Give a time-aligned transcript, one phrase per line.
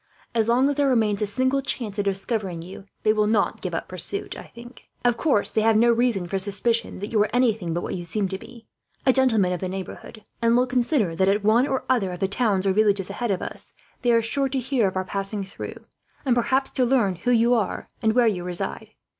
[0.33, 3.75] As long as there remains a single chance of discovering you, they will not give
[3.75, 4.35] up pursuit.
[5.05, 8.03] Of course, they have no reason for suspicion that you are anything but what you
[8.03, 8.65] seem to be,
[9.05, 12.27] a gentleman of the neighbourhood; and will consider that, at one or other of the
[12.27, 15.75] towns or villages ahead of us, they are sure to hear of our passing through,
[16.25, 18.95] and perhaps to learn who you are and where you reside.